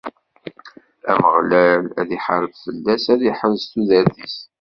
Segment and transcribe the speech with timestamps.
[1.11, 4.37] Ameɣlal ad iḥareb fell-as, ad iḥrez tudert-is.